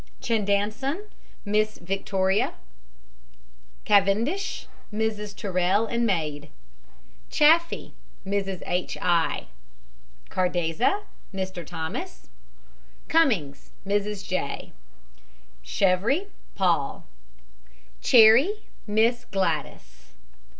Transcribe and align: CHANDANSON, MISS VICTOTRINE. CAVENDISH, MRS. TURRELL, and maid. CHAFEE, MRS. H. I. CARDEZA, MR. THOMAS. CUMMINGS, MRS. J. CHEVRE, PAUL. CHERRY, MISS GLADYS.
CHANDANSON, 0.19 1.03
MISS 1.45 1.77
VICTOTRINE. 1.77 2.53
CAVENDISH, 3.85 4.65
MRS. 4.91 5.35
TURRELL, 5.35 5.85
and 5.85 6.07
maid. 6.07 6.49
CHAFEE, 7.29 7.93
MRS. 8.25 8.63
H. 8.65 8.97
I. 8.99 9.45
CARDEZA, 10.29 11.01
MR. 11.35 11.67
THOMAS. 11.67 12.29
CUMMINGS, 13.09 13.73
MRS. 13.85 14.27
J. 14.27 14.73
CHEVRE, 15.61 16.31
PAUL. 16.55 17.05
CHERRY, 18.01 18.63
MISS 18.87 19.25
GLADYS. 19.25 20.13